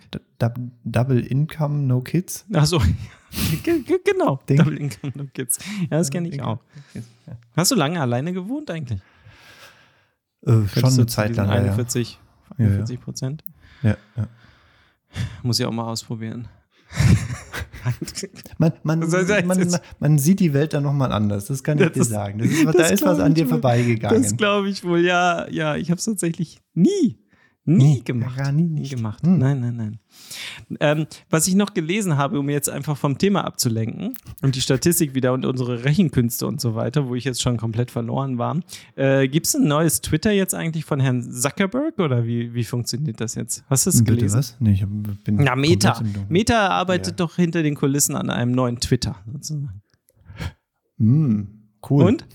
[0.84, 2.46] Double Income, No Kids?
[2.54, 2.80] Achso,
[3.64, 4.40] Ge- ge- genau.
[4.48, 4.58] Ding.
[4.58, 5.60] Double Income No Kids.
[5.90, 6.60] Ja, das kenne ich auch.
[7.56, 9.00] Hast du lange alleine gewohnt eigentlich?
[10.46, 11.48] Äh, schon eine Zeit lang.
[11.50, 11.62] Ja, ja.
[11.72, 12.20] 41,
[12.58, 12.66] Ja.
[12.66, 13.44] 41 Prozent.
[13.82, 14.28] Ja, ja.
[15.44, 16.48] Muss ich auch mal ausprobieren.
[18.60, 21.46] Man, man, man, man, sieht die Welt dann nochmal anders.
[21.48, 22.38] Das kann ich Das dir sagen.
[22.38, 24.22] Das ist, da ist was an dir vorbeigegangen.
[24.22, 25.76] Das glaube ich wohl, ja, ja.
[25.78, 27.18] Ich habe es tatsächlich nie,
[27.64, 28.38] nie Nie, gemacht.
[28.38, 29.22] gar nie nie gemacht.
[29.24, 29.38] Hm.
[29.38, 30.00] Nein, nein, nein.
[30.80, 35.14] Ähm, was ich noch gelesen habe, um jetzt einfach vom Thema abzulenken und die Statistik
[35.14, 38.60] wieder und unsere Rechenkünste und so weiter, wo ich jetzt schon komplett verloren war.
[38.96, 43.22] Äh, Gibt es ein neues Twitter jetzt eigentlich von Herrn Zuckerberg oder wie, wie funktioniert
[43.22, 43.64] das jetzt?
[43.70, 44.38] Hast du es gelesen?
[44.40, 44.58] was?
[44.60, 46.02] Nee, ich bin Na, Meta.
[46.30, 49.18] Meta arbeitet doch hinter den Kulissen an einem neuen Twitter.
[49.32, 49.70] Sozusagen.
[50.98, 51.48] Hm,
[51.90, 52.06] cool.
[52.06, 52.26] Und?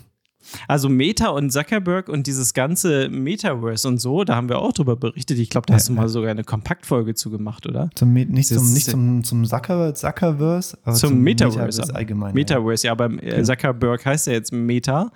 [0.68, 4.96] Also Meta und Zuckerberg und dieses ganze Metaverse und so, da haben wir auch drüber
[4.96, 5.38] berichtet.
[5.38, 7.90] Ich glaube, da hast du Ja, mal sogar eine Kompaktfolge zu gemacht, oder?
[7.94, 11.94] Zum, nicht Das zum, nicht zum, zum Zucker, Zuckerverse, aber Zum zum, Metaverse.
[11.94, 12.34] allgemein.
[12.34, 15.10] Metaverse, ja, aber äh, Zuckerberg heißt ja jetzt Meta.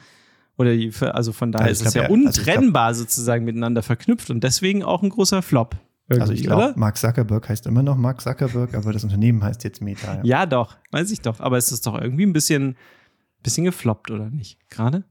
[0.58, 3.82] Oder die, also von daher Ja, ist es ja glaub, ja, also untrennbar sozusagen miteinander
[3.82, 5.76] verknüpft und deswegen auch ein großer Flop.
[6.12, 6.18] Ja.
[6.18, 6.74] Also ich glaube?
[6.76, 10.16] Mark Zuckerberg heißt immer noch Mark Zuckerberg, aber das Unternehmen heißt jetzt Meta.
[10.16, 10.20] Ja.
[10.24, 11.40] Ja, doch, weiß ich doch.
[11.40, 12.76] Aber es ist doch irgendwie ein bisschen,
[13.42, 14.58] bisschen gefloppt, oder nicht?
[14.68, 15.04] Gerade?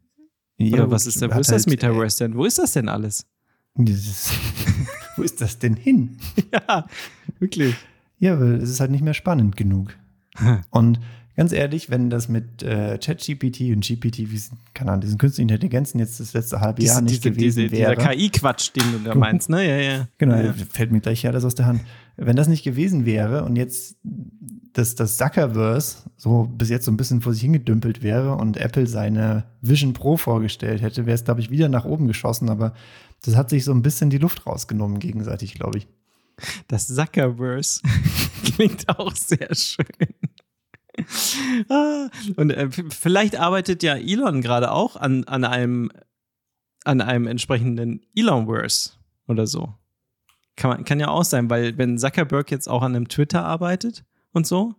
[0.60, 2.36] Ja, Oder was ist da, wo ist das halt, Metaverse denn?
[2.36, 3.26] Wo ist das denn alles?
[3.78, 3.86] äh,
[5.16, 6.18] Wo ist das denn hin?
[6.54, 6.86] ja,
[7.40, 7.76] wirklich.
[8.20, 9.96] Ja, weil es ist halt nicht mehr spannend genug.
[10.70, 11.00] Und
[11.38, 14.42] ganz ehrlich, wenn das mit äh, ChatGPT und GPT, wie
[14.74, 17.96] keine Ahnung, diesen künstlichen Intelligenzen jetzt das letzte halbe Jahr nicht gewesen wäre.
[17.96, 19.66] Dieser KI-Quatsch, den du da meinst, ne?
[19.66, 20.08] Ja, ja.
[20.18, 20.54] Genau, Ja.
[20.70, 21.82] fällt mir gleich alles aus der Hand.
[22.22, 23.98] Wenn das nicht gewesen wäre und jetzt
[24.74, 28.88] das, das Zuckerverse so bis jetzt so ein bisschen vor sich hingedümpelt wäre und Apple
[28.88, 32.50] seine Vision Pro vorgestellt hätte, wäre es, glaube ich, wieder nach oben geschossen.
[32.50, 32.74] Aber
[33.24, 35.88] das hat sich so ein bisschen die Luft rausgenommen gegenseitig, glaube ich.
[36.68, 37.82] Das Zuckerverse
[38.44, 39.86] klingt auch sehr schön.
[41.70, 45.92] Ah, Und äh, vielleicht arbeitet ja Elon gerade auch an, an einem
[46.86, 48.92] an einem entsprechenden Elonverse
[49.28, 49.76] oder so.
[50.60, 54.04] Kann, man, kann ja auch sein, weil wenn Zuckerberg jetzt auch an einem Twitter arbeitet
[54.34, 54.76] und so,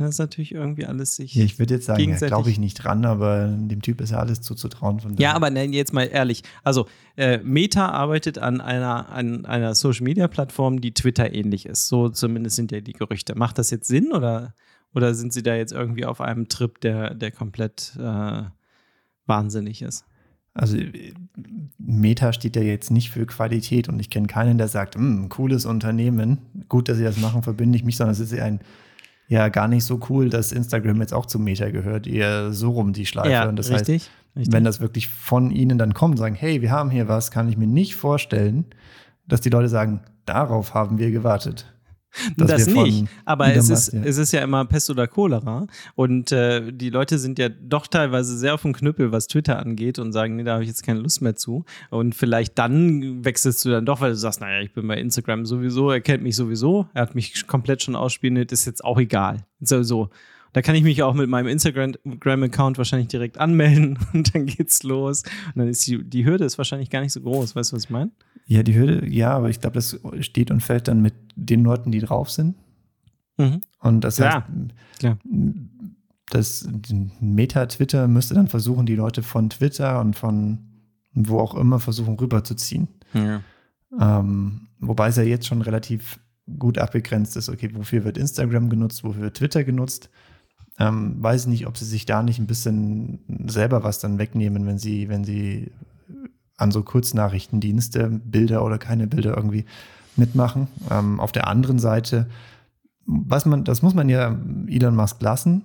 [0.00, 1.34] Das ist natürlich irgendwie alles sich.
[1.34, 4.18] Ja, ich würde jetzt sagen, ja, glaube ich nicht dran, aber dem Typ ist ja
[4.18, 4.98] alles zuzutrauen.
[4.98, 6.42] Von Ja, aber nein, jetzt mal ehrlich.
[6.64, 11.86] Also, äh, Meta arbeitet an einer, an einer Social Media Plattform, die Twitter ähnlich ist.
[11.86, 13.36] So zumindest sind ja die Gerüchte.
[13.36, 14.54] Macht das jetzt Sinn oder,
[14.92, 18.42] oder sind sie da jetzt irgendwie auf einem Trip, der, der komplett äh,
[19.26, 20.04] wahnsinnig ist?
[20.54, 21.14] Also äh,
[21.78, 25.64] Meta steht ja jetzt nicht für Qualität und ich kenne keinen, der sagt, "Hm, cooles
[25.66, 28.60] Unternehmen, gut, dass sie das machen, verbinde ich mich, sondern es ist ja ein
[29.30, 32.92] ja gar nicht so cool, dass Instagram jetzt auch zu Meta gehört, eher so rum
[32.92, 33.30] die Schleife.
[33.48, 34.10] und das heißt, richtig.
[34.36, 34.52] richtig.
[34.52, 37.56] wenn das wirklich von ihnen dann kommt, sagen, hey, wir haben hier was, kann ich
[37.56, 38.64] mir nicht vorstellen,
[39.28, 41.72] dass die Leute sagen, darauf haben wir gewartet.
[42.36, 44.02] Das nicht, aber es ist, ja.
[44.02, 48.36] es ist ja immer Pest oder Cholera und äh, die Leute sind ja doch teilweise
[48.36, 51.00] sehr auf dem Knüppel, was Twitter angeht und sagen, nee, da habe ich jetzt keine
[51.00, 54.72] Lust mehr zu und vielleicht dann wechselst du dann doch, weil du sagst, naja, ich
[54.72, 58.64] bin bei Instagram sowieso, er kennt mich sowieso, er hat mich komplett schon ausspioniert, ist
[58.64, 59.44] jetzt auch egal.
[59.60, 60.10] So, so.
[60.52, 65.22] Da kann ich mich auch mit meinem Instagram-Account wahrscheinlich direkt anmelden und dann geht's los.
[65.54, 67.54] Und dann ist die, die Hürde ist wahrscheinlich gar nicht so groß.
[67.54, 68.10] Weißt du, was ich meine?
[68.46, 71.92] Ja, die Hürde, ja, aber ich glaube, das steht und fällt dann mit den Leuten,
[71.92, 72.56] die drauf sind.
[73.36, 73.60] Mhm.
[73.78, 74.44] Und das heißt,
[74.98, 75.18] klar.
[76.30, 76.68] das
[77.20, 80.58] Meta-Twitter müsste dann versuchen, die Leute von Twitter und von
[81.12, 82.88] wo auch immer versuchen rüberzuziehen.
[83.14, 83.40] Ja.
[83.98, 86.20] Ähm, wobei es ja jetzt schon relativ
[86.58, 90.10] gut abgegrenzt ist, okay, wofür wird Instagram genutzt, wofür wird Twitter genutzt.
[90.80, 94.78] Ähm, weiß nicht, ob sie sich da nicht ein bisschen selber was dann wegnehmen, wenn
[94.78, 95.70] sie, wenn sie
[96.56, 99.66] an so Kurznachrichtendienste Bilder oder keine Bilder irgendwie
[100.16, 100.68] mitmachen.
[100.90, 102.28] Ähm, auf der anderen Seite,
[103.04, 104.38] was man, das muss man ja
[104.68, 105.64] Elon Musk lassen,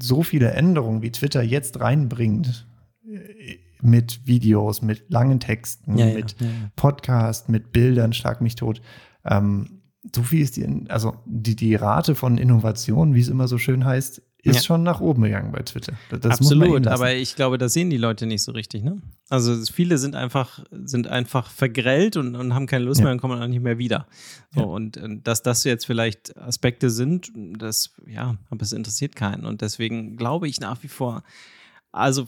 [0.00, 2.66] so viele Änderungen, wie Twitter jetzt reinbringt,
[3.06, 6.52] äh, mit Videos, mit langen Texten, Ja, mit ja, ja.
[6.76, 8.82] Podcast, mit Bildern, schlag mich tot.
[9.24, 9.80] Ähm,
[10.14, 13.86] so viel ist die, also die, die Rate von Innovation, wie es immer so schön
[13.86, 14.62] heißt, ist Ja.
[14.62, 15.92] schon nach oben gegangen bei Twitter.
[16.10, 19.00] Das- Absolut, aber ich glaube, das sehen die Leute nicht so richtig, ne?
[19.28, 23.04] Also viele sind einfach, sind einfach vergrellt und, und haben keine Lust Ja.
[23.04, 24.06] mehr und kommen auch nicht mehr wieder.
[24.54, 24.66] So, Ja.
[24.66, 29.44] und, und dass das jetzt vielleicht Aspekte sind, das, ja, aber es interessiert keinen.
[29.44, 31.22] Und deswegen glaube ich nach wie vor,
[31.92, 32.26] also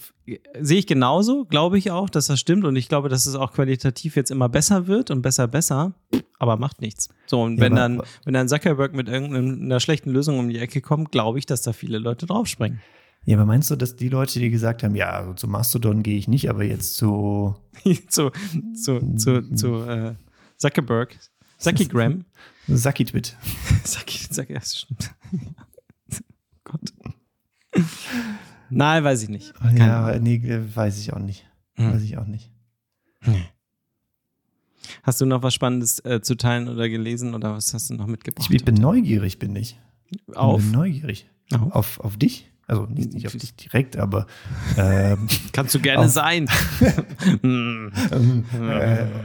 [0.61, 3.53] sehe ich genauso, glaube ich auch, dass das stimmt und ich glaube, dass es auch
[3.53, 5.93] qualitativ jetzt immer besser wird und besser, besser,
[6.39, 7.09] aber macht nichts.
[7.27, 11.13] So, und wenn dann, wenn dann Zuckerberg mit irgendeiner schlechten Lösung um die Ecke kommt,
[11.13, 12.81] glaube ich, dass da viele Leute draufspringen.
[13.25, 16.19] Ja, aber meinst du, dass die Leute, die gesagt haben, ja, also zu Mastodon gehe
[16.19, 17.55] ich nicht, aber jetzt zu
[18.09, 18.33] zu,
[18.75, 20.15] zu, zu, zu äh,
[20.57, 21.17] Zuckerberg.
[21.59, 22.25] Zuckygram.
[22.67, 23.37] Sakitwit?
[23.85, 25.15] Zucky, Zucky, das stimmt.
[26.65, 26.93] Gott.
[28.77, 29.55] Nein, weiß ich nicht.
[29.55, 30.23] Keine Ja, Ahnung.
[30.23, 30.41] nee,
[30.75, 31.47] weiß ich auch nicht.
[31.75, 31.93] Hm.
[31.93, 32.51] Weiß ich auch nicht.
[35.05, 38.07] Hast du noch was Spannendes äh, zu teilen oder gelesen oder was hast du noch
[38.07, 38.49] mitgebracht?
[38.51, 39.79] Ich bin neugierig, bin ich.
[40.35, 40.61] Auf?
[40.61, 41.27] Ich bin neugierig.
[41.53, 41.73] Auf?
[41.73, 42.51] Auf, auf dich?
[42.69, 44.27] Also nicht, nicht auf dich direkt, aber
[44.79, 46.11] ähm, Kannst du gerne Auf.
[46.11, 46.49] sein.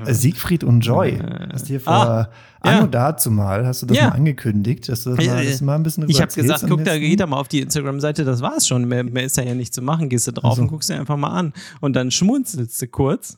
[0.06, 1.20] Äh, Siegfried und Joy.
[1.52, 2.30] Hast du hier vor Ah,
[2.64, 2.72] ja.
[2.80, 4.10] Anno dazu mal, hast du das Ja.
[4.10, 6.66] mal angekündigt, dass du das mal, Äh, dass du mal ein bisschen Ich habe gesagt,
[6.68, 8.86] guck da, geh da mal auf die Instagram-Seite, das war's schon.
[8.88, 10.10] Mehr, mehr ist da ja nicht zu machen.
[10.10, 10.62] Gehst du drauf Ach so.
[10.64, 11.54] und guckst dir einfach mal an.
[11.82, 13.38] Und dann schmunzelst du kurz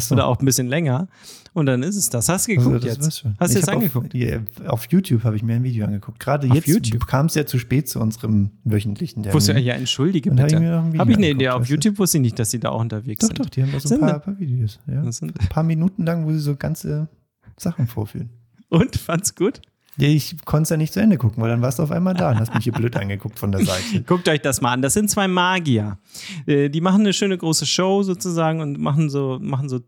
[0.00, 0.14] so.
[0.14, 1.08] oder auch ein bisschen länger.
[1.52, 2.28] Und dann ist es das.
[2.28, 3.06] Hast du Also, geguckt das jetzt?
[3.06, 4.14] Hast du Ich jetzt hab angeguckt?
[4.14, 6.18] Auf, auf YouTube habe ich mir ein Video angeguckt.
[6.18, 7.06] Gerade Auf jetzt YouTube?
[7.06, 9.34] kam es ja zu spät zu unserem wöchentlichen Termin.
[9.34, 10.60] Wusste, ja, entschuldige hab ich bitte.
[10.60, 11.48] mir noch ein Video Habe ich eine Idee.
[11.50, 11.66] Auf?
[11.68, 13.38] YouTube wusste ich nicht, dass sie da auch unterwegs Doch, sind.
[13.40, 14.80] doch, die haben da so ein paar, paar Videos.
[14.88, 15.02] Ja.
[15.02, 17.08] Ein paar Minuten lang, wo sie so ganze
[17.56, 18.30] Sachen vorführen.
[18.68, 18.96] Und?
[18.96, 19.60] Fand's gut?
[19.96, 22.30] Ich konnte es ja nicht zu Ende gucken, weil dann warst du auf einmal da
[22.30, 24.02] und hast mich hier blöd angegukt von der Seite.
[24.02, 24.82] Guckt euch das mal an.
[24.82, 25.98] Das sind zwei Magier.
[26.46, 29.80] Äh, Die machen eine schöne große Show sozusagen und machen so, machen so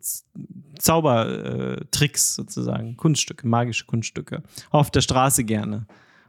[0.78, 4.42] Zaubertricks sozusagen, Kunststücke, magische Kunststücke.
[4.70, 5.86] Auf der Straße gerne.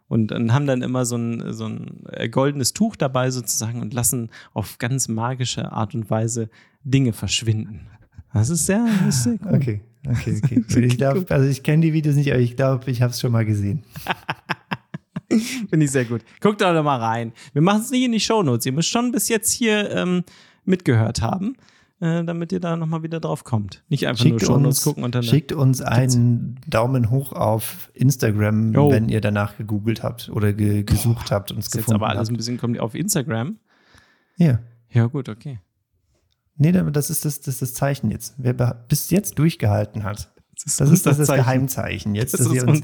[0.07, 3.93] Und, und haben dann immer so ein, so ein äh, goldenes Tuch dabei sozusagen und
[3.93, 6.49] lassen auf ganz magische Art und Weise
[6.83, 7.87] Dinge verschwinden.
[8.33, 9.55] Das ist sehr, das ist sehr cool.
[9.55, 10.63] Okay, okay, okay.
[10.85, 13.31] Ich glaub, also ich kenne die Videos nicht, aber ich glaube, ich habe es schon
[13.31, 13.83] mal gesehen.
[15.69, 16.21] Finde ich sehr gut.
[16.39, 17.33] Guckt da doch mal rein.
[17.53, 18.65] Wir machen es nicht in die Shownotes.
[18.65, 20.23] Ihr müsst schon bis jetzt hier ähm,
[20.63, 21.55] mitgehört haben,
[21.99, 23.83] äh, damit ihr da nochmal wieder drauf kommt.
[23.89, 25.23] Nicht einfach nur Schickt Shownotes uns, gucken und dann.
[25.23, 28.89] schickt uns einen Daumen hoch auf Instagram, Jo.
[28.91, 32.09] wenn ihr danach gegoogelt habt oder ge gesucht habt und es ist jetzt gefunden aber
[32.09, 32.31] alles habt.
[32.31, 33.57] ein bisschen kommt auf Instagram.
[34.37, 34.59] Ja.
[34.91, 35.59] Ja, gut, okay.
[36.57, 38.33] Nee, das ist das, das, ist das Zeichen jetzt.
[38.37, 40.31] Wer bis jetzt durchgehalten hat,
[40.63, 41.43] Das das ist das, das Zeichen.
[41.43, 42.81] Geheimzeichen jetzt, Das ist uns,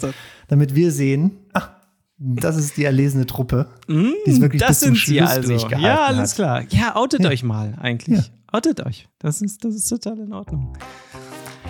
[0.47, 1.69] damit wir sehen, ach,
[2.17, 5.29] das ist die erlesene Truppe, Mm, die es wirklich das bis zum sind sie Schluss
[5.29, 5.49] also.
[5.49, 6.35] durchgehalten Ja, alles hat.
[6.35, 6.63] klar.
[6.69, 7.29] Ja, outet Ja.
[7.29, 8.17] euch mal eigentlich.
[8.19, 8.23] Ja.
[8.51, 9.09] Outet euch.
[9.17, 10.77] Das ist, das ist total in Ordnung.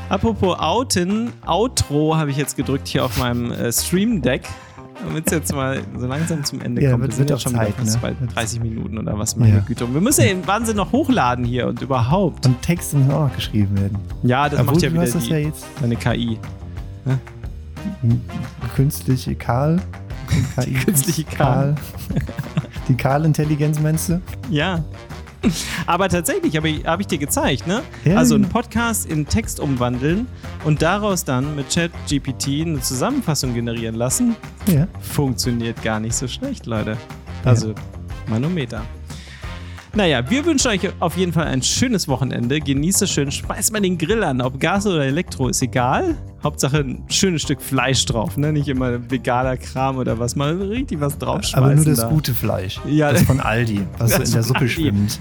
[0.09, 4.43] Apropos Outen, Outro habe ich jetzt gedrückt hier auf meinem äh, Stream Deck.
[5.05, 7.03] Damit es jetzt mal so langsam zum Ende Ja, kommt.
[7.03, 8.15] wird- Wir sind auch schon wieder Zeit, fast ne?
[8.27, 9.59] bei 30 Minuten oder was, meine Ja.
[9.61, 9.85] Güte.
[9.85, 12.45] Und wir müssen ja den Wahnsinn noch hochladen hier und überhaupt.
[12.45, 13.97] Und Texte müssen auch noch geschrieben werden.
[14.23, 16.37] Ja, das Obwohl, macht ja wieder die, ja jetzt eine KI.
[18.75, 19.81] künstliche Karl.
[20.59, 21.75] KI, künstliche Karl.
[22.87, 24.21] Die Karl-Intelligenz meinst du?
[24.49, 24.83] Ja.
[25.85, 27.81] Aber tatsächlich habe ich, hab ich dir gezeigt, ne?
[28.05, 28.49] Ja, also einen ja.
[28.49, 30.27] Podcast in Text umwandeln
[30.65, 34.35] und daraus dann mit ChatGPT eine Zusammenfassung generieren lassen,
[34.67, 34.87] Ja.
[35.01, 36.97] funktioniert gar nicht so schlecht, Leute.
[37.43, 37.73] Also
[38.27, 38.81] Manometer.
[39.95, 42.59] Naja, wir wünschen euch auf jeden Fall ein schönes Wochenende.
[42.59, 43.29] Genießt es schön.
[43.31, 44.41] Schmeißt mal den Grill an.
[44.41, 46.15] Ob Gas oder Elektro, ist egal.
[46.43, 48.35] Hauptsache ein schönes Stück Fleisch drauf.
[48.35, 48.51] Ne?
[48.51, 50.35] Nicht immer veganer Kram oder was.
[50.35, 51.63] Mal richtig was draufschmeißen.
[51.63, 52.09] Aber nur das da.
[52.09, 52.81] gute Fleisch.
[52.87, 53.13] Ja.
[53.13, 55.19] Das von Aldi, was so in der Suppe schwimmt.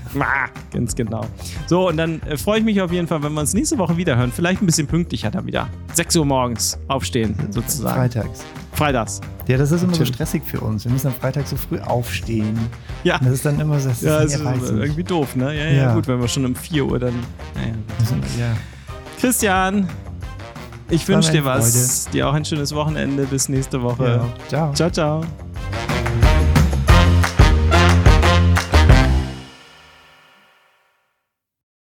[0.72, 1.26] Ganz genau.
[1.66, 3.98] So, und dann äh, freue ich mich auf jeden Fall, wenn wir uns nächste Woche
[3.98, 4.32] wieder hören.
[4.35, 5.68] Vielleicht ein bisschen pünktlicher dann wieder.
[5.92, 7.94] 6 Uhr morgens aufstehen, sozusagen.
[7.94, 8.42] Freitags.
[8.72, 9.20] Freitags.
[9.52, 10.14] Ja, das ist immer so Natürlich.
[10.14, 10.86] stressig für uns.
[10.86, 12.58] Wir müssen am Freitag so früh aufstehen.
[13.04, 13.18] Ja.
[13.18, 15.54] Und das ist dann immer so, das Ja, ist ist irgendwie doof, ne?
[15.54, 15.94] Ja, ja, Ja.
[15.94, 17.12] gut, wenn wir schon um 4 Uhr dann.
[17.54, 17.74] Naja.
[18.38, 18.56] Ja.
[19.20, 19.88] Christian,
[20.88, 22.08] ich wünsche dir was.
[22.10, 23.24] Dir auch ein schönes Wochenende.
[23.24, 24.04] Bis nächste Woche.
[24.04, 24.28] Ja.
[24.48, 24.72] Ciao.
[24.72, 25.24] Ciao, ciao.